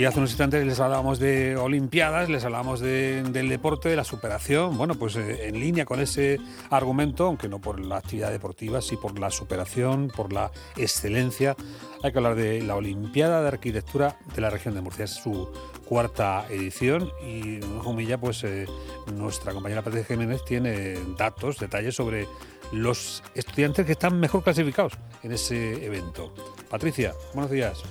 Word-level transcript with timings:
Y 0.00 0.06
hace 0.06 0.16
unos 0.16 0.30
instantes 0.30 0.64
les 0.64 0.80
hablábamos 0.80 1.18
de 1.18 1.58
Olimpiadas, 1.58 2.30
les 2.30 2.42
hablábamos 2.46 2.80
del 2.80 3.50
deporte, 3.50 3.90
de 3.90 3.96
la 3.96 4.04
superación. 4.04 4.78
Bueno, 4.78 4.94
pues 4.94 5.14
eh, 5.16 5.48
en 5.48 5.60
línea 5.60 5.84
con 5.84 6.00
ese 6.00 6.38
argumento, 6.70 7.26
aunque 7.26 7.50
no 7.50 7.60
por 7.60 7.78
la 7.78 7.98
actividad 7.98 8.30
deportiva, 8.30 8.80
sí 8.80 8.96
por 8.96 9.18
la 9.18 9.30
superación, 9.30 10.08
por 10.08 10.32
la 10.32 10.52
excelencia, 10.78 11.54
hay 12.02 12.12
que 12.12 12.16
hablar 12.18 12.34
de 12.34 12.62
la 12.62 12.76
Olimpiada 12.76 13.42
de 13.42 13.48
Arquitectura 13.48 14.16
de 14.34 14.40
la 14.40 14.48
región 14.48 14.74
de 14.74 14.80
Murcia. 14.80 15.04
Es 15.04 15.16
su 15.16 15.52
cuarta 15.84 16.46
edición 16.48 17.12
y 17.22 17.56
en 17.56 17.80
Jumilla, 17.80 18.16
pues 18.16 18.42
eh, 18.44 18.64
nuestra 19.12 19.52
compañera 19.52 19.82
Patricia 19.82 20.16
Jiménez 20.16 20.42
tiene 20.46 20.94
datos, 21.18 21.58
detalles 21.58 21.94
sobre 21.94 22.26
los 22.72 23.22
estudiantes 23.34 23.84
que 23.84 23.92
están 23.92 24.18
mejor 24.18 24.44
clasificados 24.44 24.94
en 25.22 25.32
ese 25.32 25.84
evento. 25.84 26.32
Patricia, 26.70 27.12
buenos 27.34 27.50
días. 27.50 27.82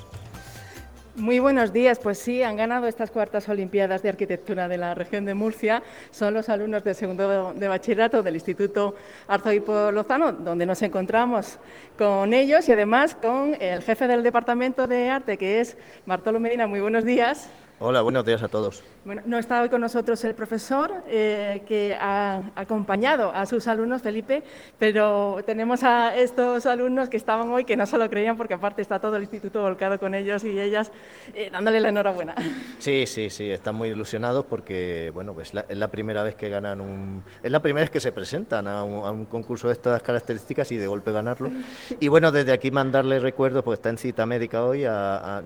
Muy 1.20 1.40
buenos 1.40 1.74
días, 1.74 2.00
pues 2.00 2.18
sí, 2.18 2.44
han 2.44 2.56
ganado 2.56 2.88
estas 2.88 3.12
cuartas 3.12 3.50
Olimpiadas 3.50 4.02
de 4.02 4.08
Arquitectura 4.08 4.70
de 4.70 4.78
la 4.78 4.96
región 4.96 5.26
de 5.26 5.34
Murcia. 5.34 5.84
Son 6.12 6.34
los 6.34 6.48
alumnos 6.48 6.82
del 6.86 6.96
segundo 6.96 7.54
de 7.54 7.68
bachillerato 7.68 8.24
del 8.24 8.36
Instituto 8.36 8.96
Arzobispo 9.28 9.92
Lozano, 9.92 10.32
donde 10.32 10.66
nos 10.66 10.82
encontramos 10.82 11.60
con 11.98 12.34
ellos 12.34 12.70
y 12.70 12.72
además 12.72 13.16
con 13.16 13.54
el 13.60 13.82
jefe 13.82 14.08
del 14.08 14.24
Departamento 14.24 14.88
de 14.88 15.10
Arte, 15.10 15.38
que 15.38 15.60
es 15.60 15.76
Bartolo 16.06 16.40
Medina. 16.40 16.68
Muy 16.68 16.80
buenos 16.80 17.04
días. 17.04 17.50
Hola, 17.82 18.02
buenos 18.02 18.26
días 18.26 18.44
a 18.44 18.50
todos. 18.50 18.84
Bueno, 19.06 19.22
no 19.26 19.38
está 19.38 19.62
hoy 19.62 19.70
con 19.70 19.80
nosotros 19.80 20.22
el 20.26 20.36
profesor 20.36 20.92
eh, 21.08 21.64
que 21.66 21.96
ha 21.98 22.42
acompañado 22.54 23.32
a 23.34 23.46
sus 23.46 23.70
alumnos, 23.70 24.02
Felipe, 24.02 24.44
pero 24.78 25.38
tenemos 25.46 25.84
a 25.84 26.14
estos 26.18 26.66
alumnos 26.66 27.08
que 27.08 27.16
estaban 27.16 27.50
hoy 27.52 27.64
que 27.64 27.78
no 27.78 27.86
se 27.86 27.98
lo 27.98 28.10
creían 28.10 28.36
porque 28.36 28.56
aparte 28.56 28.82
está 28.82 29.00
todo 29.00 29.16
el 29.16 29.22
instituto 29.22 29.62
volcado 29.62 29.98
con 29.98 30.14
ellos 30.14 30.44
y 30.44 30.60
ellas 30.60 30.92
eh, 31.34 31.50
dándole 31.50 31.80
la 31.80 31.88
enhorabuena. 31.88 32.36
Sí, 32.80 33.06
sí, 33.08 33.30
sí, 33.30 33.50
están 33.50 33.76
muy 33.76 33.90
ilusionados 33.90 34.46
porque 34.46 35.12
bueno, 35.14 35.34
pues 35.34 35.54
es 35.70 35.78
la 35.78 35.88
primera 35.88 36.22
vez 36.22 36.36
que 36.36 36.50
ganan 36.50 36.82
un, 36.82 37.24
es 37.42 37.52
la 37.52 37.62
primera 37.62 37.84
vez 37.84 37.90
que 37.90 38.02
se 38.02 38.12
presentan 38.12 38.68
a 38.68 38.84
un, 38.84 39.26
concurso 39.26 39.68
de 39.68 39.74
estas 39.74 40.04
características 40.04 40.70
y 40.74 40.78
de 40.78 40.88
golpe 40.88 41.14
ganarlo. 41.14 41.50
Y 42.02 42.10
bueno, 42.10 42.32
desde 42.34 42.52
aquí 42.52 42.72
mandarle 42.72 43.20
recuerdos, 43.20 43.64
pues 43.64 43.80
está 43.80 43.90
en 43.90 43.98
cita 43.98 44.26
médica 44.26 44.66
hoy, 44.66 44.84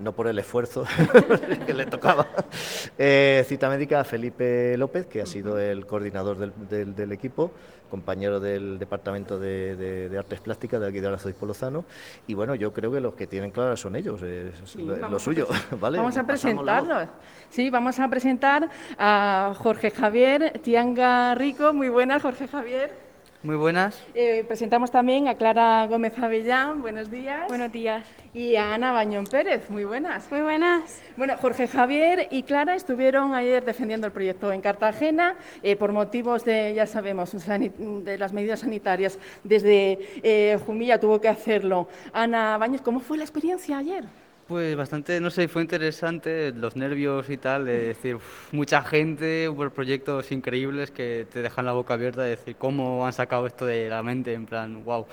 no 0.00 0.12
por 0.12 0.26
el 0.26 0.38
esfuerzo 0.40 0.84
que 1.66 1.74
le 1.74 1.86
tocaba 1.86 2.23
eh, 2.98 3.44
cita 3.46 3.68
médica 3.68 4.00
a 4.00 4.04
Felipe 4.04 4.76
López, 4.76 5.06
que 5.06 5.22
ha 5.22 5.26
sido 5.26 5.58
el 5.58 5.86
coordinador 5.86 6.36
del, 6.38 7.12
equipo, 7.12 7.52
compañero 7.90 8.40
del 8.40 8.78
Departamento 8.78 9.38
de, 9.38 10.14
Artes 10.18 10.40
Plásticas 10.40 10.80
de 10.80 10.88
aquí 10.88 11.00
de 11.00 11.08
Arzobispo 11.08 11.46
Lozano. 11.46 11.84
Y 12.26 12.34
bueno, 12.34 12.54
yo 12.54 12.72
creo 12.72 12.90
que 12.92 13.00
los 13.00 13.14
que 13.14 13.26
tienen 13.26 13.50
claras 13.50 13.80
son 13.80 13.96
ellos, 13.96 14.22
es 14.22 14.76
lo 14.76 15.18
suyo. 15.18 15.48
¿vale? 15.80 15.98
Vamos 15.98 16.16
a 16.16 16.24
presentarlos. 16.24 17.08
Sí, 17.50 17.70
vamos 17.70 18.00
a 18.00 18.08
presentar 18.08 18.68
a 18.98 19.54
Jorge 19.56 19.90
Javier 19.90 20.60
Tianga 20.62 21.34
Rico. 21.34 21.72
Muy 21.72 21.88
buenas, 21.88 22.22
Jorge 22.22 22.48
Javier. 22.48 23.03
Muy 23.44 23.56
buenas. 23.56 24.02
Eh, 24.14 24.42
presentamos 24.48 24.90
también 24.90 25.28
a 25.28 25.34
Clara 25.34 25.86
Gómez 25.86 26.18
Avellán, 26.18 26.80
buenos 26.80 27.10
días. 27.10 27.46
Buenos 27.46 27.70
días. 27.70 28.02
Y 28.32 28.56
a 28.56 28.72
Ana 28.72 28.90
Bañón 28.90 29.26
Pérez, 29.26 29.68
muy 29.68 29.84
buenas. 29.84 30.30
Muy 30.30 30.40
buenas. 30.40 31.02
Bueno, 31.18 31.34
Jorge 31.36 31.68
Javier 31.68 32.26
y 32.30 32.44
Clara 32.44 32.74
estuvieron 32.74 33.34
ayer 33.34 33.62
defendiendo 33.62 34.06
el 34.06 34.14
proyecto 34.14 34.50
en 34.50 34.62
Cartagena 34.62 35.36
eh, 35.62 35.76
por 35.76 35.92
motivos 35.92 36.42
de, 36.46 36.72
ya 36.72 36.86
sabemos, 36.86 37.32
de 37.36 38.16
las 38.16 38.32
medidas 38.32 38.60
sanitarias. 38.60 39.18
Desde 39.42 39.98
eh, 40.22 40.58
Jumilla 40.64 40.98
tuvo 40.98 41.20
que 41.20 41.28
hacerlo. 41.28 41.86
Ana 42.14 42.56
Baños, 42.56 42.80
¿cómo 42.80 43.00
fue 43.00 43.18
la 43.18 43.24
experiencia 43.24 43.76
ayer? 43.76 44.04
Pues 44.46 44.76
bastante, 44.76 45.20
no 45.22 45.30
sé, 45.30 45.48
fue 45.48 45.62
interesante 45.62 46.52
los 46.52 46.76
nervios 46.76 47.30
y 47.30 47.38
tal, 47.38 47.64
de 47.64 47.78
decir, 47.78 48.18
mucha 48.52 48.82
gente, 48.82 49.48
hubo 49.48 49.70
proyectos 49.70 50.30
increíbles 50.32 50.90
que 50.90 51.26
te 51.32 51.40
dejan 51.40 51.64
la 51.64 51.72
boca 51.72 51.94
abierta 51.94 52.22
de 52.22 52.30
decir 52.30 52.56
cómo 52.56 53.06
han 53.06 53.14
sacado 53.14 53.46
esto 53.46 53.64
de 53.64 53.88
la 53.88 54.02
mente, 54.02 54.34
en 54.34 54.44
plan, 54.44 54.84
wow. 54.84 55.06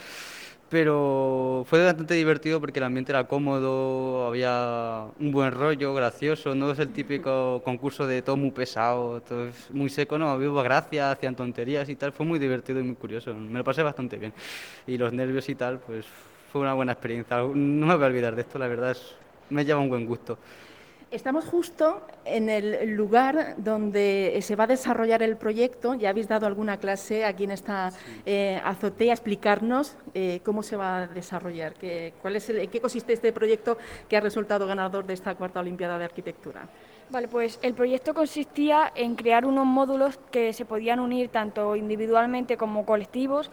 Pero 0.70 1.64
fue 1.66 1.82
bastante 1.86 2.16
divertido 2.16 2.60
porque 2.60 2.80
el 2.80 2.84
ambiente 2.84 3.14
era 3.14 3.26
cómodo, 3.26 4.28
había 4.28 5.06
un 5.18 5.32
buen 5.32 5.52
rollo, 5.54 5.94
gracioso, 5.94 6.54
no 6.54 6.72
es 6.72 6.80
el 6.80 6.90
típico 6.92 7.62
concurso 7.64 8.06
de 8.08 8.22
todo 8.22 8.36
muy 8.36 8.52
pesado, 8.52 9.22
todo 9.22 9.48
muy 9.70 9.90
seco, 9.90 10.18
no, 10.18 10.36
hubo 10.36 10.62
gracia, 10.62 11.10
hacían 11.12 11.38
tonterías 11.38 11.88
y 11.88 11.96
tal, 11.96 12.12
fue 12.12 12.26
muy 12.26 12.38
divertido 12.38 12.82
y 12.82 12.84
muy 12.84 12.96
curioso, 12.96 13.34
me 13.34 13.60
lo 13.60 13.64
pasé 13.64 13.82
bastante 13.82 14.18
bien. 14.18 14.34
Y 14.88 14.98
los 14.98 15.14
nervios 15.14 15.48
y 15.48 15.56
tal, 15.56 15.80
pues 15.80 16.06
fue 16.52 16.60
una 16.62 16.74
buena 16.74 16.92
experiencia, 16.92 17.38
no 17.38 17.86
me 17.88 17.96
voy 17.96 18.04
a 18.04 18.08
olvidar 18.08 18.36
de 18.36 18.42
esto, 18.42 18.60
la 18.60 18.68
verdad 18.68 18.92
es 18.92 19.21
me 19.52 19.66
lleva 19.66 19.80
un 19.80 19.90
buen 19.90 20.06
gusto. 20.06 20.38
Estamos 21.12 21.44
justo 21.44 22.08
en 22.24 22.50
el 22.50 22.92
lugar 22.92 23.56
donde 23.58 24.40
se 24.42 24.56
va 24.56 24.64
a 24.64 24.68
desarrollar 24.68 25.22
el 25.22 25.36
proyecto. 25.36 25.94
Ya 25.94 26.10
habéis 26.10 26.30
dado 26.30 26.48
alguna 26.48 26.78
clase 26.78 27.26
aquí 27.26 27.44
en 27.44 27.52
esta 27.52 27.92
eh, 28.26 28.62
azotea. 28.64 29.12
Explicarnos 29.12 29.98
eh, 30.14 30.40
cómo 30.46 30.64
se 30.64 30.78
va 30.78 31.00
a 31.00 31.08
desarrollar, 31.08 31.74
qué, 31.74 32.14
cuál 32.22 32.38
es 32.38 32.50
en 32.50 32.70
qué 32.70 32.80
consiste 32.80 33.12
este 33.12 33.34
proyecto 33.34 33.78
que 34.08 34.16
ha 34.16 34.22
resultado 34.22 34.66
ganador 34.66 35.06
de 35.06 35.14
esta 35.14 35.36
cuarta 35.36 35.60
Olimpiada 35.60 36.00
de 36.00 36.06
Arquitectura. 36.06 36.70
Vale, 37.10 37.28
pues 37.28 37.60
el 37.62 37.74
proyecto 37.74 38.14
consistía 38.14 38.94
en 38.96 39.16
crear 39.16 39.46
unos 39.46 39.66
módulos 39.66 40.18
que 40.32 40.54
se 40.54 40.64
podían 40.64 41.02
unir 41.02 41.28
tanto 41.28 41.76
individualmente 41.76 42.56
como 42.56 42.86
colectivos, 42.86 43.52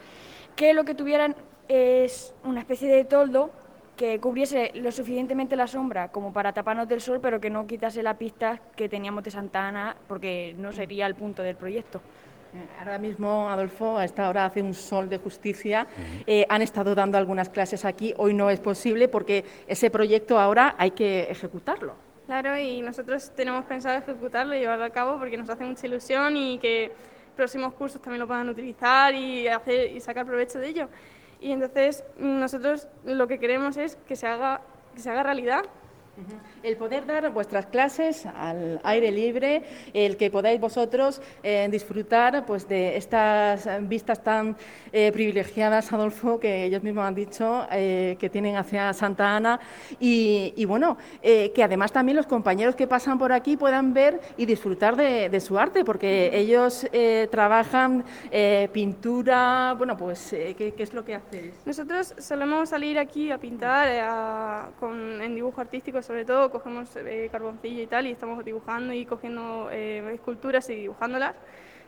que 0.55 0.75
lo 0.75 0.85
que 0.85 0.95
tuvieran 0.95 1.35
es 1.67 2.35
una 2.45 2.61
especie 2.61 2.89
de 2.89 3.05
toldo 3.05 3.51
que 3.99 4.21
cubriese 4.21 4.71
lo 4.77 4.93
suficientemente 4.93 5.57
la 5.57 5.67
sombra 5.67 6.09
como 6.09 6.33
para 6.33 6.53
taparnos 6.53 6.89
del 6.89 7.01
sol, 7.01 7.19
pero 7.21 7.41
que 7.41 7.51
no 7.51 7.67
quitase 7.67 8.01
la 8.03 8.15
pista 8.15 8.61
que 8.77 8.89
teníamos 8.89 9.25
de 9.25 9.33
Santa 9.33 9.67
Ana, 9.67 9.97
porque 10.07 10.55
no 10.57 10.73
sería 10.73 11.07
el 11.07 11.17
punto 11.17 11.43
del 11.43 11.57
proyecto. 11.57 12.01
Eh, 12.55 12.67
ahora 12.79 12.99
mismo, 12.99 13.51
Adolfo, 13.51 13.99
a 13.99 14.05
esta 14.05 14.29
hora 14.29 14.47
hace 14.47 14.63
un 14.63 14.73
sol 14.73 15.09
de 15.09 15.19
justicia. 15.19 15.89
Eh, 16.27 16.47
han 16.49 16.63
estado 16.63 16.95
dando 16.95 17.19
algunas 17.19 17.49
clases 17.49 17.85
aquí. 17.85 18.15
Hoy 18.17 18.35
no 18.35 18.49
es 18.51 18.61
posible 18.61 19.09
porque 19.09 19.45
ese 19.67 19.91
proyecto 19.91 20.39
ahora 20.39 20.77
hay 20.79 20.93
que 20.93 21.25
ejecutarlo. 21.25 21.95
Claro, 22.27 22.57
y 22.57 22.81
nosotros 22.81 23.33
tenemos 23.35 23.65
pensado 23.65 23.99
ejecutarlo 23.99 24.55
y 24.55 24.61
llevarlo 24.61 24.85
a 24.85 24.91
cabo 24.91 25.19
porque 25.19 25.37
nos 25.37 25.51
hace 25.51 25.65
mucha 25.65 25.87
ilusión 25.87 26.37
y 26.37 26.59
que 26.59 26.93
próximos 27.35 27.75
cursos 27.75 28.01
también 28.01 28.21
lo 28.21 28.29
puedan 28.29 28.49
utilizar 28.49 29.13
y, 29.15 29.49
hacer, 29.49 29.91
y 29.91 30.01
sacar 30.01 30.25
provecho 30.25 30.61
de 30.61 30.69
ello. 30.69 30.89
Y 31.41 31.53
entonces 31.53 32.05
nosotros 32.19 32.89
lo 33.05 33.29
que 33.29 33.39
queremos 33.39 33.77
es 33.77 33.97
que 34.07 34.17
se 34.17 34.27
haga, 34.27 34.61
que 34.95 35.01
se 35.01 35.11
haga 35.11 35.23
realidad 35.23 35.63
el 36.63 36.77
poder 36.77 37.07
dar 37.07 37.31
vuestras 37.31 37.67
clases 37.67 38.27
al 38.27 38.81
aire 38.83 39.11
libre, 39.11 39.63
el 39.95 40.17
que 40.17 40.31
podáis 40.31 40.61
vosotros 40.61 41.21
eh, 41.43 41.69
disfrutar 41.71 42.45
pues, 42.47 42.69
de 42.69 42.97
estas 42.97 43.69
vistas 43.89 44.23
tan 44.23 44.57
eh, 44.93 45.13
privilegiadas, 45.13 45.93
Adolfo, 45.93 46.41
que 46.41 46.65
ellos 46.65 46.83
mismos 46.83 47.05
han 47.05 47.15
dicho 47.15 47.67
eh, 47.71 48.17
que 48.19 48.29
tienen 48.29 48.57
hacia 48.57 48.93
Santa 48.93 49.37
Ana, 49.37 49.61
y, 50.01 50.65
bueno, 50.65 50.97
que 51.23 51.63
además 51.63 51.93
también 51.93 52.17
los 52.17 52.27
compañeros 52.27 52.75
que 52.75 52.87
pasan 52.87 53.19
por 53.19 53.33
aquí 53.33 53.57
puedan 53.57 53.95
ver 53.95 54.21
y 54.37 54.47
disfrutar 54.47 54.97
de, 54.97 55.41
su 55.41 55.59
arte, 55.59 55.85
porque 55.85 56.31
ellos 56.33 56.87
trabajan 57.31 58.05
pintura, 58.73 59.75
bueno, 59.77 59.97
pues, 59.97 60.31
¿qué, 60.31 60.75
es 60.77 60.93
lo 60.93 61.05
que 61.05 61.15
hacéis? 61.15 61.55
Nosotros 61.65 62.15
solemos 62.19 62.69
salir 62.69 62.99
aquí 62.99 63.31
a 63.31 63.39
pintar 63.39 64.73
con, 64.79 65.23
en 65.23 65.35
dibujo 65.35 65.61
artístico 65.61 66.03
sobre 66.09 66.25
todo 66.25 66.51
cogemos 66.51 66.89
eh, 66.97 67.29
carboncillo 67.31 67.83
y 67.83 67.87
tal 67.87 68.07
y 68.07 68.13
estamos 68.13 68.43
dibujando 68.43 68.95
y 68.95 69.05
cogiendo 69.05 69.69
eh, 69.71 70.15
esculturas 70.15 70.69
y 70.71 70.75
dibujándolas. 70.75 71.37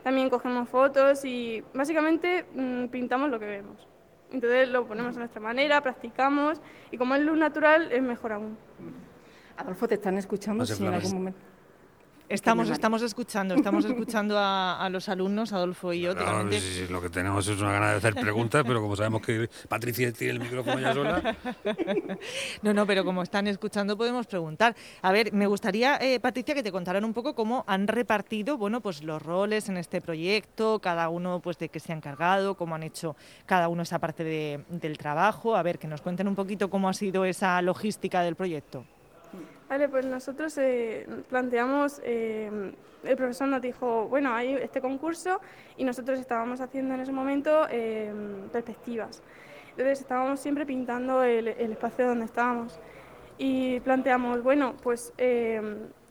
También 0.04 0.28
cogemos 0.28 0.68
fotos 0.68 1.24
y 1.24 1.64
básicamente 1.72 2.44
mm, 2.54 2.88
pintamos 2.88 3.30
lo 3.30 3.40
que 3.40 3.46
vemos. 3.46 3.88
Entonces 4.30 4.68
lo 4.68 4.86
ponemos 4.86 5.16
a 5.16 5.20
nuestra 5.20 5.40
manera, 5.40 5.80
practicamos 5.80 6.60
y 6.90 6.98
como 6.98 7.14
es 7.14 7.22
luz 7.22 7.38
natural 7.38 7.90
es 7.90 8.02
mejor 8.02 8.32
aún. 8.32 8.58
Adolfo, 9.56 9.88
¿te 9.88 9.94
están 9.94 10.18
escuchando? 10.18 10.64
en 10.64 10.94
algún 10.94 11.12
momento. 11.14 11.40
Estamos, 12.30 12.70
estamos 12.70 13.02
escuchando, 13.02 13.56
estamos 13.56 13.84
escuchando 13.84 14.36
a, 14.38 14.88
los 14.88 15.08
alumnos, 15.08 15.52
Adolfo 15.52 15.92
y 15.92 16.02
yo. 16.02 16.14
lo 16.14 17.02
que 17.02 17.10
tenemos 17.10 17.48
es 17.48 17.60
una 17.60 17.72
gana 17.72 17.90
de 17.90 17.96
hacer 17.96 18.14
preguntas, 18.14 18.62
pero 18.64 18.80
como 18.80 18.94
sabemos 18.94 19.20
que 19.20 19.50
Patricia 19.68 20.12
tiene 20.12 20.34
el 20.34 20.40
micrófono 20.40 20.78
ya 20.78 20.94
sola. 20.94 21.36
No, 22.62 22.72
no, 22.72 22.86
pero 22.86 23.04
como 23.04 23.22
están 23.22 23.48
escuchando 23.48 23.96
podemos 23.96 24.28
preguntar. 24.28 24.76
A 25.02 25.10
ver, 25.10 25.32
me 25.32 25.48
gustaría, 25.48 25.96
eh, 25.96 26.20
Patricia, 26.20 26.54
que 26.54 26.62
te 26.62 26.70
contaran 26.70 27.04
un 27.04 27.12
poco 27.12 27.34
cómo 27.34 27.64
han 27.66 27.88
repartido, 27.88 28.56
bueno, 28.56 28.80
pues 28.80 29.02
los 29.02 29.20
roles 29.20 29.68
en 29.68 29.76
este 29.76 30.00
proyecto, 30.00 30.78
cada 30.78 31.08
uno, 31.08 31.40
pues 31.40 31.58
de 31.58 31.68
qué 31.68 31.80
se 31.80 31.92
ha 31.92 31.96
encargado, 31.96 32.54
cómo 32.56 32.76
han 32.76 32.84
hecho 32.84 33.16
cada 33.44 33.66
uno 33.66 33.82
esa 33.82 33.98
parte 33.98 34.62
del 34.68 34.98
trabajo. 34.98 35.56
A 35.56 35.62
ver, 35.64 35.80
que 35.80 35.88
nos 35.88 36.00
cuenten 36.00 36.28
un 36.28 36.36
poquito 36.36 36.70
cómo 36.70 36.88
ha 36.88 36.94
sido 36.94 37.24
esa 37.24 37.60
logística 37.60 38.22
del 38.22 38.36
proyecto. 38.36 38.84
Vale, 39.70 39.88
pues 39.88 40.04
nosotros 40.04 40.58
eh, 40.58 41.06
planteamos, 41.28 42.00
eh, 42.02 42.72
el 43.04 43.16
profesor 43.16 43.46
nos 43.46 43.62
dijo, 43.62 44.08
bueno, 44.08 44.34
hay 44.34 44.54
este 44.54 44.80
concurso 44.80 45.40
y 45.76 45.84
nosotros 45.84 46.18
estábamos 46.18 46.60
haciendo 46.60 46.94
en 46.94 47.00
ese 47.02 47.12
momento 47.12 47.68
eh, 47.70 48.12
perspectivas. 48.50 49.22
Entonces 49.70 50.00
estábamos 50.00 50.40
siempre 50.40 50.66
pintando 50.66 51.22
el, 51.22 51.46
espacio 51.46 52.08
donde 52.08 52.24
estábamos 52.24 52.80
y 53.38 53.78
planteamos, 53.78 54.42
bueno, 54.42 54.74
pues 54.82 55.12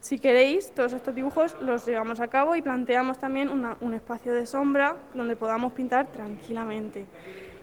si 0.00 0.18
queréis, 0.18 0.72
todos 0.72 0.94
estos 0.94 1.14
dibujos 1.14 1.54
los 1.60 1.84
llevamos 1.84 2.18
a 2.20 2.28
cabo 2.28 2.56
y 2.56 2.62
planteamos 2.62 3.18
también 3.18 3.50
un 3.50 3.92
espacio 3.94 4.32
de 4.32 4.46
sombra 4.46 4.96
donde 5.12 5.36
podamos 5.36 5.74
pintar 5.74 6.06
tranquilamente. 6.06 7.04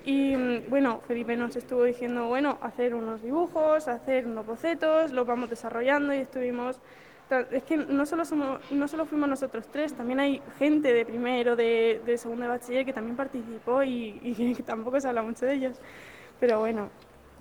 Y 0.08 0.38
mm, 0.38 0.70
bueno, 0.70 1.02
Felipe 1.06 1.36
nos 1.36 1.58
estuvo 1.58 1.84
diciendo, 1.84 2.28
bueno, 2.28 2.58
hacer 2.62 2.96
unos 2.96 3.22
dibujos, 3.22 3.90
hacer 3.90 4.26
unos 4.26 4.46
bocetos, 4.46 5.12
los 5.12 5.28
vamos 5.28 5.50
desarrollando 5.50 6.14
y 6.14 6.20
estuvimos... 6.20 6.80
Es 7.52 7.64
que 7.64 7.76
no 7.76 8.06
solo, 8.06 8.24
somos, 8.24 8.62
no 8.72 8.88
solo 8.88 9.06
fuimos 9.06 9.28
nosotros 9.28 9.68
tres, 9.70 9.94
también 9.94 10.22
hay 10.22 10.42
gente 10.60 10.94
de 10.94 11.06
primero, 11.06 11.58
de, 11.58 12.02
de 12.06 12.18
segundo 12.18 12.44
de 12.44 12.48
bachiller 12.48 12.86
que 12.86 12.94
también 12.94 13.18
participó 13.18 13.84
y, 13.84 14.18
y 14.24 14.54
que 14.56 14.64
tampoco 14.64 14.98
se 15.02 15.10
habla 15.10 15.24
mucho 15.24 15.46
de 15.46 15.56
ellos. 15.56 15.78
Pero 16.40 16.60
bueno. 16.60 16.90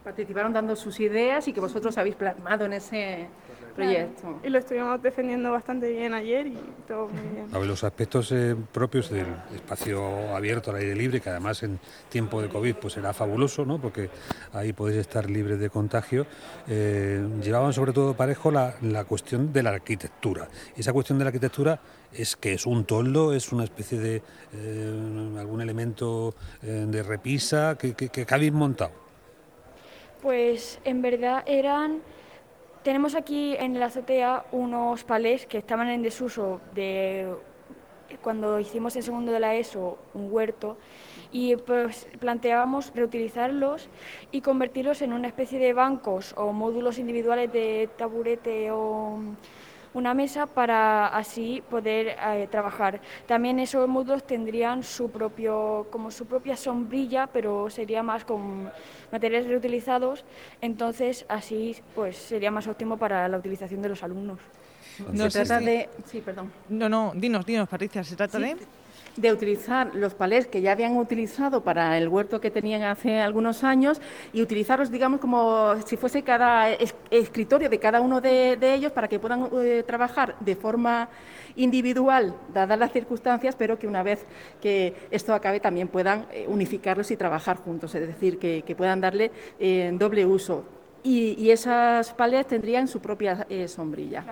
Participaron 0.03 0.53
dando 0.53 0.77
sus 0.77 1.01
ideas 1.01 1.49
y 1.49 1.53
que 1.53 1.59
vosotros 1.59 1.99
habéis 1.99 2.15
plasmado 2.15 2.65
en 2.65 2.75
ese, 2.75 3.27
proyecto. 3.77 4.41
Y 4.43 4.49
lo 4.49 4.59
estuvimos 4.59 5.03
defendiendo 5.03 5.53
bastante 5.53 5.91
bien 5.91 6.15
ayer 6.15 6.47
y 6.47 6.59
todo 6.89 7.09
muy 7.09 7.35
bien. 7.35 7.47
A 7.53 7.59
ver, 7.59 7.69
los 7.69 7.85
aspectos 7.85 8.33
eh, 8.33 8.57
propios 8.73 9.11
del 9.11 9.27
espacio 9.55 10.35
abierto 10.35 10.71
al 10.71 10.79
aire 10.79 10.97
libre, 10.97 11.21
que 11.21 11.31
además 11.31 11.63
en 11.63 11.79
tiempo 12.09 12.41
de 12.43 12.49
COVID 12.49 12.75
pues 12.77 12.95
será 12.95 13.13
fabuloso, 13.13 13.65
¿no? 13.65 13.79
porque 13.79 14.09
ahí 14.53 14.73
podéis 14.73 15.01
estar 15.01 15.29
libres 15.31 15.61
de 15.61 15.71
contagio, 15.71 16.27
eh, 16.67 17.25
llevaban 17.43 17.73
sobre 17.73 17.93
todo 17.93 18.15
parejo 18.15 18.51
la, 18.51 18.75
la 18.81 19.05
cuestión 19.05 19.53
de 19.53 19.63
la 19.63 19.71
arquitectura. 19.71 20.49
esa 20.77 20.93
cuestión 20.93 21.19
de 21.19 21.25
la 21.25 21.29
arquitectura 21.29 21.81
es 22.13 22.37
que 22.37 22.55
es 22.55 22.67
un 22.67 22.85
toldo, 22.85 23.35
es 23.35 23.53
una 23.53 23.65
especie 23.65 23.99
de 23.99 24.23
eh, 24.55 25.37
algún 25.39 25.61
elemento 25.61 26.35
de 26.63 27.03
repisa 27.03 27.77
que, 27.79 27.95
que, 27.95 28.09
que 28.09 28.27
habéis 28.29 28.53
montado. 28.53 28.93
Pues 30.23 30.81
en 30.85 31.03
verdad 31.03 31.45
eran 31.47 32.01
tenemos 32.87 33.17
aquí 33.17 33.57
en 33.59 33.81
la 33.81 33.87
azotea 33.87 34.45
unos 34.53 35.03
palés 35.03 35.45
que 35.45 35.59
estaban 35.59 35.89
en 35.89 36.03
desuso 36.03 36.61
de 36.73 37.27
cuando 38.23 38.61
hicimos 38.61 38.95
el 38.95 39.03
segundo 39.03 39.33
de 39.33 39.41
la 39.41 39.57
ESO 39.57 39.99
un 40.15 40.33
huerto 40.33 40.77
y 41.33 41.57
pues 41.57 42.07
planteábamos 42.21 42.93
reutilizarlos 42.95 43.89
y 44.31 44.41
convertirlos 44.41 45.03
en 45.03 45.15
una 45.15 45.27
especie 45.27 45.59
de 45.59 45.73
bancos 45.73 46.33
o 46.37 46.53
módulos 46.53 47.01
individuales 47.01 47.53
de 47.53 47.89
taburete 47.97 48.71
o 48.71 49.19
una 49.97 50.13
mesa 50.13 50.47
para 50.47 51.09
así 51.09 51.63
poder 51.71 52.17
eh, 52.21 52.47
trabajar. 52.51 53.01
También 53.27 53.59
esos 53.59 53.89
módulos 53.89 54.27
tendrían 54.27 54.83
su 54.83 55.11
propio, 55.11 55.87
como 55.91 56.11
su 56.11 56.27
propia 56.27 56.55
sombrilla, 56.57 57.27
pero 57.27 57.71
sería 57.71 58.03
más 58.03 58.25
con 58.25 58.71
materiales 59.11 59.49
reutilizados, 59.49 60.25
entonces 60.61 61.25
así 61.29 61.77
pues 61.95 62.17
sería 62.17 62.51
más 62.51 62.67
óptimo 62.67 62.99
para 62.99 63.27
la 63.29 63.39
utilización 63.39 63.81
de 63.81 63.89
los 63.89 64.03
alumnos. 64.03 64.39
No, 65.13 65.31
se 65.31 65.45
trata 65.45 65.65
de... 65.65 65.89
Sí, 66.05 66.21
perdón. 66.21 66.53
No, 66.69 66.89
no, 66.89 67.13
dinos, 67.15 67.45
dinos, 67.47 67.69
Patricia, 67.69 68.05
se 68.05 68.17
trata 68.17 68.39
de 68.39 68.57
de 69.17 69.33
utilizar 69.33 69.95
los 69.95 70.15
palés 70.15 70.47
que 70.47 70.61
ya 70.61 70.73
habían 70.73 70.97
utilizado 70.97 71.63
para 71.63 71.97
el 71.99 72.09
huerto 72.09 72.41
que 72.41 72.51
tenían 72.51 72.83
hace 72.83 73.21
algunos 73.21 73.65
años 73.65 74.01
y 74.33 74.43
utilizarlos, 74.43 74.91
digamos, 74.91 75.21
como 75.21 75.75
si 75.87 75.97
fuese 75.97 76.23
cada 76.23 76.71
escritorio 77.11 77.69
de 77.69 77.79
cada 77.79 78.01
uno 78.01 78.21
de, 78.21 78.59
ellos 78.61 78.93
para 78.93 79.09
que 79.09 79.19
puedan 79.19 79.49
eh, 79.61 79.85
trabajar 79.87 80.37
de 80.41 80.57
forma 80.57 81.09
individual, 81.57 82.35
dadas 82.53 82.79
las 82.79 82.93
circunstancias, 82.93 83.57
pero 83.57 83.79
que 83.79 83.87
una 83.87 84.03
vez 84.03 84.27
que 84.61 84.95
esto 85.11 85.33
acabe 85.33 85.61
también 85.61 85.89
puedan 85.89 86.27
eh, 86.33 86.45
unificarlos 86.49 87.11
y 87.11 87.17
trabajar 87.17 87.57
juntos, 87.57 87.95
es 87.95 88.07
decir, 88.07 88.39
que, 88.39 88.63
puedan 88.77 89.01
darle 89.01 89.31
eh, 89.59 89.91
doble 89.95 90.27
uso. 90.27 90.65
Y, 91.03 91.51
esas 91.51 92.13
palés 92.13 92.47
tendrían 92.47 92.89
su 92.89 93.01
propia 93.01 93.47
sombrilla. 93.69 94.25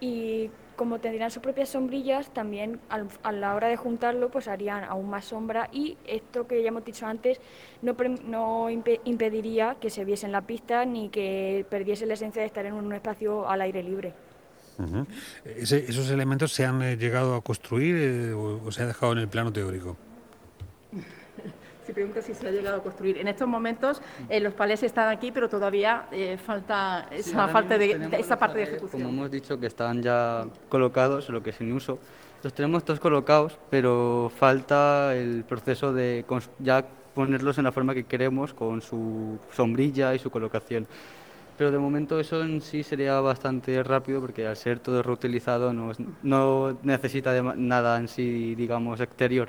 Y 0.00 0.50
como 0.80 0.98
tendrían 0.98 1.30
sus 1.30 1.42
propias 1.42 1.68
sombrillas, 1.68 2.32
también 2.32 2.80
a 2.88 3.32
la 3.32 3.54
hora 3.54 3.68
de 3.68 3.76
juntarlo, 3.76 4.30
pues 4.30 4.48
harían 4.48 4.82
aún 4.84 5.10
más 5.10 5.26
sombra 5.26 5.68
y 5.74 5.98
esto 6.06 6.46
que 6.46 6.62
ya 6.62 6.68
hemos 6.68 6.86
dicho 6.86 7.06
antes 7.06 7.38
no, 7.82 8.70
impediría 8.70 9.76
que 9.78 9.90
se 9.90 10.06
viese 10.06 10.24
en 10.24 10.32
la 10.32 10.40
pista 10.40 10.86
ni 10.86 11.10
que 11.10 11.66
perdiese 11.68 12.06
la 12.06 12.14
esencia 12.14 12.40
de 12.40 12.46
estar 12.46 12.64
en 12.64 12.72
un 12.72 12.90
espacio 12.94 13.46
al 13.46 13.60
aire 13.60 13.82
libre. 13.82 14.14
¿Esos 15.44 16.10
elementos 16.10 16.50
se 16.54 16.64
han 16.64 16.80
eh, 16.80 16.96
llegado 16.96 17.34
a 17.34 17.42
construir 17.42 17.96
eh, 17.98 18.32
o 18.32 18.72
se 18.72 18.82
ha 18.82 18.86
dejado 18.86 19.12
en 19.12 19.18
el 19.18 19.28
plano 19.28 19.52
teórico? 19.52 19.98
Si 21.90 21.94
pregunta 21.94 22.22
si 22.22 22.34
se 22.34 22.46
ha 22.46 22.52
llegado 22.52 22.76
a 22.76 22.82
construir. 22.84 23.18
En 23.18 23.26
estos 23.26 23.48
momentos 23.48 24.00
eh, 24.28 24.38
los 24.38 24.54
palés 24.54 24.80
están 24.84 25.08
aquí, 25.08 25.32
pero 25.32 25.48
todavía 25.48 26.06
eh, 26.12 26.38
falta 26.38 27.08
esa, 27.10 27.52
parte 27.52 27.78
de, 27.78 28.08
esa 28.16 28.38
parte 28.38 28.58
de 28.58 28.62
ejecución. 28.62 29.02
Como 29.02 29.12
hemos 29.12 29.30
dicho, 29.32 29.58
que 29.58 29.66
están 29.66 30.00
ya 30.00 30.46
colocados, 30.68 31.28
lo 31.30 31.42
que 31.42 31.50
es 31.50 31.60
en 31.60 31.72
uso. 31.72 31.98
Los 32.44 32.54
tenemos 32.54 32.84
todos 32.84 33.00
colocados, 33.00 33.58
pero 33.70 34.30
falta 34.38 35.16
el 35.16 35.42
proceso 35.42 35.92
de 35.92 36.24
ya 36.60 36.86
ponerlos 37.12 37.58
en 37.58 37.64
la 37.64 37.72
forma 37.72 37.92
que 37.92 38.04
queremos, 38.04 38.54
con 38.54 38.82
su 38.82 39.40
sombrilla 39.52 40.14
y 40.14 40.20
su 40.20 40.30
colocación. 40.30 40.86
Pero 41.58 41.72
de 41.72 41.78
momento 41.78 42.20
eso 42.20 42.40
en 42.40 42.60
sí 42.60 42.84
sería 42.84 43.20
bastante 43.20 43.82
rápido 43.82 44.20
porque 44.20 44.46
al 44.46 44.56
ser 44.56 44.78
todo 44.78 45.02
reutilizado 45.02 45.72
no, 45.72 45.90
no 46.22 46.78
necesita 46.84 47.32
de 47.32 47.42
nada 47.56 47.98
en 47.98 48.06
sí, 48.06 48.54
digamos, 48.54 49.00
exterior 49.00 49.48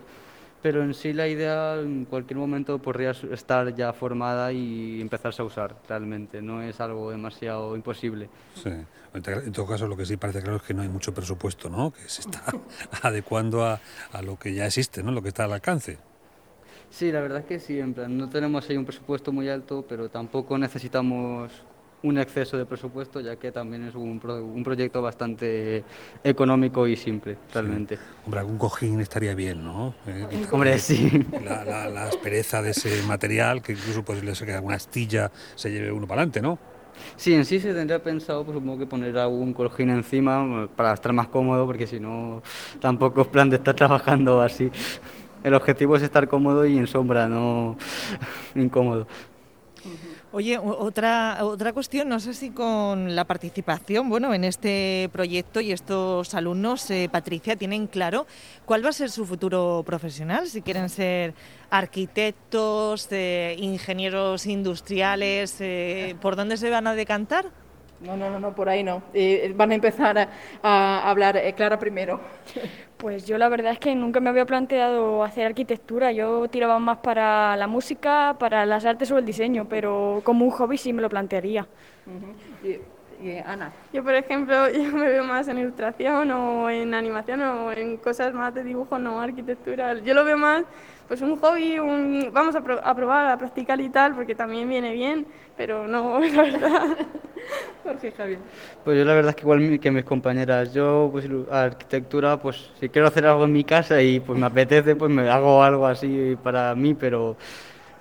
pero 0.61 0.83
en 0.83 0.93
sí 0.93 1.13
la 1.13 1.27
idea 1.27 1.79
en 1.79 2.05
cualquier 2.05 2.37
momento 2.37 2.79
podría 2.79 3.11
estar 3.11 3.75
ya 3.75 3.93
formada 3.93 4.51
y 4.51 5.01
empezarse 5.01 5.41
a 5.41 5.45
usar 5.45 5.75
realmente, 5.87 6.41
no 6.41 6.61
es 6.61 6.79
algo 6.79 7.11
demasiado 7.11 7.75
imposible. 7.75 8.29
Sí, 8.55 8.71
en 9.13 9.51
todo 9.51 9.67
caso 9.67 9.87
lo 9.87 9.97
que 9.97 10.05
sí 10.05 10.17
parece 10.17 10.41
claro 10.41 10.57
es 10.57 10.63
que 10.63 10.73
no 10.73 10.81
hay 10.81 10.89
mucho 10.89 11.13
presupuesto, 11.13 11.69
¿no? 11.69 11.91
que 11.91 12.07
se 12.07 12.21
está 12.21 12.43
adecuando 13.01 13.65
a, 13.65 13.79
a, 14.11 14.21
lo 14.21 14.37
que 14.37 14.53
ya 14.53 14.65
existe, 14.65 15.03
¿no? 15.03 15.11
lo 15.11 15.21
que 15.21 15.29
está 15.29 15.45
al 15.45 15.53
alcance. 15.53 15.97
Sí, 16.89 17.11
la 17.11 17.21
verdad 17.21 17.39
es 17.39 17.45
que 17.45 17.59
sí, 17.59 17.79
en 17.79 17.93
plan, 17.93 18.17
no 18.17 18.29
tenemos 18.29 18.69
ahí 18.69 18.75
un 18.75 18.85
presupuesto 18.85 19.31
muy 19.31 19.47
alto, 19.47 19.85
pero 19.87 20.09
tampoco 20.09 20.57
necesitamos 20.57 21.63
un 22.03 22.17
exceso 22.17 22.57
de 22.57 22.65
presupuesto, 22.65 23.19
ya 23.19 23.35
que 23.35 23.51
también 23.51 23.83
es 23.83 23.95
un, 23.95 24.19
un 24.23 24.63
proyecto 24.63 25.01
bastante 25.01 25.83
económico 26.23 26.87
y 26.87 26.95
simple, 26.95 27.37
realmente. 27.53 27.99
Hombre, 28.25 28.39
algún 28.39 28.57
cojín 28.57 28.99
estaría 29.01 29.35
bien, 29.35 29.63
¿no? 29.63 29.93
Eh, 30.07 30.45
Hombre, 30.51 30.79
sí. 30.79 31.25
La, 31.43 31.63
la, 31.87 32.03
aspereza 32.05 32.61
de 32.61 32.71
ese 32.71 33.03
material, 33.03 33.61
que 33.61 33.73
incluso 33.73 34.03
posible 34.03 34.33
ser 34.35 34.47
que 34.47 34.53
alguna 34.53 34.75
astilla 34.75 35.31
se 35.55 35.71
lleve 35.71 35.91
uno 35.91 36.07
para 36.07 36.21
adelante, 36.21 36.41
¿no? 36.41 36.57
Sí, 37.15 37.33
en 37.33 37.45
sí 37.45 37.59
se 37.59 37.73
tendría 37.73 38.01
pensado, 38.01 38.43
pues 38.43 38.55
supongo 38.55 38.79
que 38.79 38.85
poner 38.85 39.17
algún 39.17 39.53
cojín 39.53 39.89
encima 39.89 40.67
para 40.75 40.93
estar 40.93 41.13
más 41.13 41.27
cómodo, 41.27 41.65
porque 41.65 41.87
si 41.87 41.99
no, 41.99 42.41
tampoco 42.79 43.21
es 43.21 43.27
plan 43.27 43.49
de 43.49 43.57
estar 43.57 43.75
trabajando 43.75 44.41
así. 44.41 44.71
El 45.43 45.53
objetivo 45.55 45.95
es 45.95 46.03
estar 46.03 46.27
cómodo 46.27 46.65
y 46.65 46.77
en 46.77 46.87
sombra, 46.87 47.27
no 47.27 47.77
incómodo. 48.55 49.07
Oye, 50.33 50.57
otra, 50.57 51.39
otra 51.41 51.73
cuestión, 51.73 52.07
no 52.07 52.21
sé 52.21 52.33
si 52.33 52.51
con 52.51 53.17
la 53.17 53.25
participación 53.25 54.07
bueno, 54.07 54.33
en 54.33 54.45
este 54.45 55.09
proyecto 55.11 55.59
y 55.59 55.73
estos 55.73 56.33
alumnos, 56.33 56.89
eh, 56.89 57.09
Patricia, 57.11 57.57
tienen 57.57 57.85
claro 57.85 58.25
cuál 58.65 58.85
va 58.85 58.89
a 58.89 58.93
ser 58.93 59.09
su 59.09 59.25
futuro 59.25 59.83
profesional, 59.85 60.47
si 60.47 60.61
quieren 60.61 60.87
ser 60.87 61.33
arquitectos, 61.69 63.09
eh, 63.11 63.57
ingenieros 63.59 64.45
industriales, 64.45 65.57
eh, 65.59 66.15
¿por 66.21 66.37
dónde 66.37 66.55
se 66.55 66.69
van 66.69 66.87
a 66.87 66.95
decantar? 66.95 67.47
No, 67.99 68.15
no, 68.15 68.39
no, 68.39 68.55
por 68.55 68.69
ahí 68.69 68.83
no. 68.83 69.03
van 69.55 69.71
a 69.71 69.75
empezar 69.75 70.29
a, 70.63 71.09
hablar 71.09 71.39
Clara 71.57 71.77
primero. 71.77 72.21
Pues 73.01 73.25
yo 73.25 73.39
la 73.39 73.49
verdad 73.49 73.71
es 73.71 73.79
que 73.79 73.95
nunca 73.95 74.19
me 74.19 74.29
había 74.29 74.45
planteado 74.45 75.23
hacer 75.23 75.47
arquitectura. 75.47 76.11
Yo 76.11 76.47
tiraba 76.49 76.77
más 76.77 76.99
para 76.99 77.57
la 77.57 77.65
música, 77.65 78.35
para 78.37 78.63
las 78.67 78.85
artes 78.85 79.09
o 79.09 79.17
el 79.17 79.25
diseño, 79.25 79.65
pero 79.67 80.21
como 80.23 80.45
un 80.45 80.51
hobby 80.51 80.77
sí 80.77 80.93
me 80.93 81.01
lo 81.01 81.09
plantearía. 81.09 81.67
Y, 83.21 83.37
Ana. 83.45 83.71
Yo, 83.93 84.03
por 84.03 84.13
ejemplo, 84.15 84.69
yo 84.71 84.91
me 84.91 85.07
veo 85.07 85.23
más 85.23 85.47
en 85.47 85.59
ilustración 85.59 86.31
o 86.31 86.69
en 86.69 86.93
animación 86.93 87.41
o 87.41 87.71
en 87.71 87.97
cosas 87.97 88.33
más 88.33 88.53
de 88.53 88.63
dibujo, 88.63 88.97
no 88.99 89.21
arquitectura. 89.21 89.99
Yo 89.99 90.13
lo 90.13 90.25
veo 90.25 90.37
más 90.37 90.63
pues 91.11 91.21
un 91.21 91.35
hobby, 91.35 91.77
un, 91.77 92.29
vamos 92.31 92.55
a, 92.55 92.61
probar, 92.61 93.25
a 93.25 93.37
practicar 93.37 93.81
y 93.81 93.89
tal, 93.89 94.15
porque 94.15 94.33
también 94.33 94.69
viene 94.69 94.93
bien, 94.93 95.25
pero 95.57 95.85
no, 95.85 96.17
la 96.21 96.41
verdad. 96.41 96.97
Jorge 97.83 98.13
Javier. 98.13 98.39
Pues 98.85 98.97
yo 98.97 99.03
la 99.03 99.13
verdad 99.13 99.31
es 99.31 99.35
que 99.35 99.41
igual 99.41 99.77
que 99.77 99.91
mis 99.91 100.05
compañeras, 100.05 100.73
yo 100.73 101.09
pues 101.11 101.27
arquitectura, 101.51 102.37
pues 102.37 102.71
si 102.79 102.87
quiero 102.87 103.09
hacer 103.09 103.25
algo 103.25 103.43
en 103.43 103.51
mi 103.51 103.65
casa 103.65 104.01
y 104.01 104.21
pues 104.21 104.39
me 104.39 104.45
apetece, 104.45 104.95
pues 104.95 105.11
me 105.11 105.29
hago 105.29 105.61
algo 105.61 105.85
así 105.85 106.37
para 106.41 106.73
mí, 106.75 106.93
pero 106.93 107.35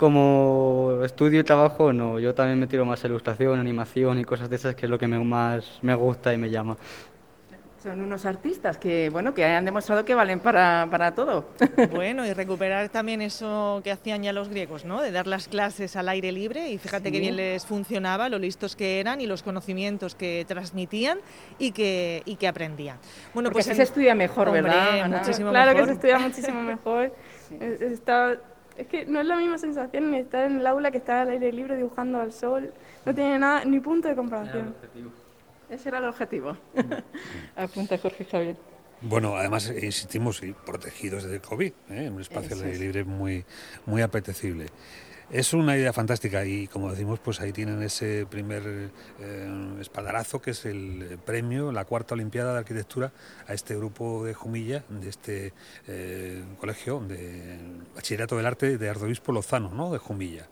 como 0.01 1.03
estudio 1.05 1.41
y 1.41 1.45
trabajo, 1.45 1.93
no, 1.93 2.19
yo 2.19 2.35
también 2.35 2.59
me 2.59 2.67
tiro 2.67 2.85
más 2.87 3.05
a 3.05 3.07
ilustración, 3.07 3.61
animación 3.61 4.19
y 4.19 4.25
cosas 4.25 4.49
de 4.49 4.57
esas, 4.57 4.75
que 4.75 4.87
es 4.87 4.91
lo 4.91 4.99
que 4.99 5.07
me, 5.07 5.19
más 5.23 5.79
me 5.83 5.95
gusta 5.95 6.33
y 6.33 6.39
me 6.39 6.49
llama. 6.51 6.77
Son 7.83 7.99
unos 8.01 8.27
artistas 8.27 8.77
que, 8.77 9.09
bueno, 9.11 9.33
que 9.33 9.43
han 9.45 9.65
demostrado 9.65 10.05
que 10.05 10.15
valen 10.15 10.41
para, 10.41 10.87
para 10.91 11.15
todo. 11.15 11.47
Bueno, 11.91 12.27
y 12.27 12.33
recuperar 12.35 12.89
también 12.91 13.23
eso 13.23 13.81
que 13.85 13.91
hacían 13.91 14.23
ya 14.23 14.33
los 14.35 14.49
griegos, 14.51 14.85
¿no? 14.85 15.01
De 15.01 15.13
dar 15.13 15.27
las 15.27 15.49
clases 15.49 15.97
al 15.97 16.09
aire 16.11 16.31
libre 16.33 16.71
y 16.71 16.79
fíjate 16.79 17.09
Sí. 17.09 17.13
que 17.13 17.21
bien 17.21 17.37
les 17.37 17.65
funcionaba, 17.65 18.29
lo 18.29 18.39
listos 18.39 18.77
que 18.77 19.01
eran 19.01 19.21
y 19.21 19.27
los 19.27 19.43
conocimientos 19.43 20.15
que 20.15 20.45
transmitían 20.49 21.19
y 21.59 21.73
que, 21.73 22.23
y 22.27 22.37
que 22.37 22.49
aprendían. 22.49 22.97
Bueno, 23.33 23.49
Porque 23.49 23.57
pues 23.57 23.67
así 23.67 23.71
en- 23.71 23.77
se 23.77 23.83
estudia 23.85 24.15
mejor, 24.15 24.49
Hombre, 24.49 24.63
¿verdad? 24.63 25.01
Ana? 25.01 25.19
muchísimo 25.19 25.51
claro 25.51 25.71
mejor. 25.73 25.83
que 25.83 25.87
se 25.87 25.93
estudia 25.95 26.19
muchísimo 26.19 26.63
mejor. 26.63 27.15
Es- 27.61 27.81
está- 27.81 28.37
es 28.81 28.87
que 28.87 29.05
no 29.05 29.21
es 29.21 29.27
la 29.27 29.37
misma 29.37 29.59
sensación 29.59 30.11
ni 30.11 30.19
estar 30.19 30.51
en 30.51 30.61
el 30.61 30.67
aula 30.67 30.91
que 30.91 30.99
estar 30.99 31.19
al 31.19 31.31
aire 31.31 31.53
libre 31.53 31.77
dibujando 31.77 32.19
al 32.19 32.33
sol. 32.33 32.73
No 33.05 33.15
tiene 33.15 33.39
nada, 33.39 33.65
ni 33.65 33.79
punto 33.79 34.09
de 34.09 34.17
comparación. 34.17 34.75
Ese 35.69 35.89
era 35.91 35.99
el 35.99 36.07
objetivo. 36.07 36.57
Apunta 37.57 37.99
Jorge 37.99 38.25
Javier. 38.25 38.57
Bueno, 39.03 39.37
además, 39.37 39.73
insistimos, 39.83 40.43
y 40.43 40.53
protegidos 40.53 41.25
del 41.25 41.41
COVID, 41.41 41.73
¿eh? 41.91 42.07
en 42.07 42.13
un 42.13 42.21
espacio 42.21 42.63
es. 42.65 42.79
libre 42.79 43.05
muy, 43.05 43.45
muy 43.87 44.03
apetecible. 44.03 44.67
Es 45.31 45.55
una 45.55 45.77
idea 45.77 45.93
fantástica 45.93 46.45
y, 46.45 46.67
como 46.67 46.91
decimos, 46.91 47.21
pues 47.21 47.41
ahí 47.41 47.53
tienen 47.53 47.81
ese 47.83 48.27
primer 48.29 48.91
eh, 49.21 49.77
espaldarazo 49.81 50.43
que 50.43 50.51
es 50.51 50.65
el 50.65 51.19
premio, 51.25 51.71
la 51.71 51.85
cuarta 51.85 52.15
Olimpiada 52.15 52.53
de 52.53 52.59
Arquitectura 52.59 53.13
a 53.47 53.55
este 53.55 53.77
grupo 53.77 54.25
de 54.25 54.35
Jumilla, 54.35 54.85
de 54.89 55.09
este 55.09 55.53
eh, 55.87 56.43
colegio 56.59 56.99
de 56.99 57.59
Bachillerato 57.95 58.37
del 58.37 58.47
Arte 58.47 58.77
de 58.77 58.89
Arzobispo 58.89 59.31
Lozano, 59.31 59.71
¿no? 59.73 59.93
de 59.93 59.99
Jumilla, 59.99 60.49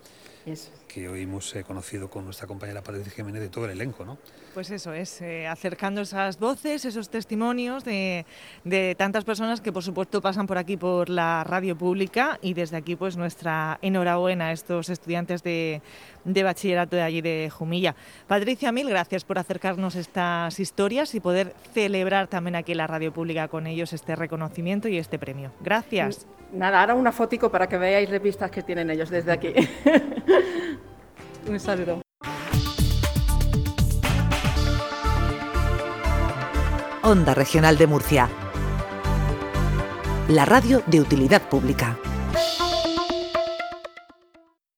Eso. 0.47 0.71
Que 0.89 1.09
hoy 1.09 1.23
hemos 1.23 1.55
eh, 1.55 1.63
conocido 1.63 2.09
con 2.09 2.25
nuestra 2.25 2.47
compañera 2.47 2.83
Patricia 2.83 3.13
Jiménez 3.13 3.43
de 3.43 3.49
todo 3.49 3.67
el 3.67 3.73
elenco. 3.73 4.05
¿no? 4.05 4.19
Pues 4.55 4.71
eso 4.71 4.93
es, 4.93 5.21
eh, 5.21 5.47
acercando 5.47 6.01
esas 6.01 6.39
voces, 6.39 6.85
esos 6.85 7.11
testimonios 7.11 7.85
de, 7.85 8.27
de 8.65 8.95
tantas 8.97 9.25
personas 9.25 9.61
que 9.61 9.73
por 9.73 9.85
supuesto 9.85 10.21
pasan 10.21 10.47
por 10.47 10.59
aquí 10.59 10.77
por 10.77 11.11
la 11.11 11.45
radio 11.45 11.77
pública 11.77 12.39
y 12.43 12.55
desde 12.55 12.79
aquí 12.79 12.97
pues 12.97 13.17
nuestra 13.17 13.79
enhorabuena 13.83 14.47
a 14.47 14.53
estos 14.53 14.89
estudiantes 14.89 15.43
de, 15.43 15.83
de 16.25 16.43
bachillerato 16.43 16.97
de 16.97 17.03
allí 17.03 17.21
de 17.21 17.51
Jumilla. 17.51 17.95
Patricia, 18.27 18.73
mil 18.73 18.89
gracias 18.89 19.25
por 19.25 19.39
acercarnos 19.39 19.95
estas 19.95 20.59
historias 20.59 21.15
y 21.15 21.21
poder 21.21 21.55
celebrar 21.75 22.29
también 22.29 22.57
aquí 22.57 22.73
en 22.73 22.79
la 22.79 22.87
radio 22.87 23.13
pública 23.13 23.49
con 23.49 23.67
ellos 23.67 23.93
este 23.93 24.17
reconocimiento 24.17 24.89
y 24.89 24.97
este 24.97 25.19
premio. 25.19 25.53
Gracias. 25.61 26.27
Nada, 26.53 26.81
ahora 26.81 26.95
una 26.95 27.13
fotico 27.13 27.51
para 27.51 27.69
que 27.69 27.77
veáis 27.77 28.09
las 28.09 28.23
vistas 28.23 28.51
que 28.51 28.63
tienen 28.63 28.89
ellos 28.91 29.11
desde 29.11 29.33
aquí. 29.33 29.53
Un 31.49 31.59
saludo. 31.59 32.03
Onda 37.03 37.33
Regional 37.33 37.79
de 37.79 37.87
Murcia. 37.87 38.29
La 40.29 40.45
radio 40.45 40.83
de 40.87 41.01
utilidad 41.01 41.49
pública. 41.49 41.99